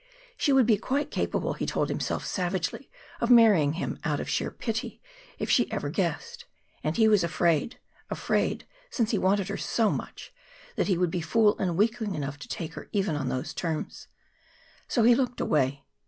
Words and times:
She 0.35 0.51
would 0.51 0.65
be 0.65 0.77
quite 0.77 1.11
capable, 1.11 1.53
he 1.53 1.67
told 1.67 1.89
himself 1.89 2.25
savagely, 2.25 2.89
of 3.19 3.29
marrying 3.29 3.73
him 3.73 3.99
out 4.03 4.19
of 4.19 4.27
sheer 4.27 4.49
pity 4.49 4.99
if 5.37 5.47
she 5.47 5.71
ever 5.71 5.91
guessed. 5.91 6.45
And 6.83 6.97
he 6.97 7.07
was 7.07 7.23
afraid 7.23 7.77
afraid, 8.09 8.65
since 8.89 9.11
he 9.11 9.19
wanted 9.19 9.47
her 9.49 9.57
so 9.57 9.91
much 9.91 10.33
that 10.75 10.87
he 10.87 10.97
would 10.97 11.11
be 11.11 11.21
fool 11.21 11.55
and 11.59 11.77
weakling 11.77 12.15
enough 12.15 12.39
to 12.39 12.47
take 12.47 12.73
her 12.73 12.89
even 12.91 13.15
on 13.15 13.29
those 13.29 13.53
terms. 13.53 14.07
So 14.87 15.03
he 15.03 15.13
looked 15.13 15.39
away. 15.39 15.83